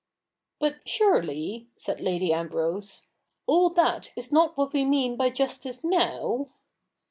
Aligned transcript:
'But 0.59 0.79
surely," 0.89 1.67
said 1.75 2.01
Lady 2.01 2.33
Ambrose, 2.33 3.09
'all 3.45 3.69
that 3.75 4.09
is 4.15 4.31
not 4.31 4.57
what 4.57 4.73
we 4.73 4.83
mean 4.83 5.15
by 5.15 5.29
justice 5.29 5.83
now 5.83 6.47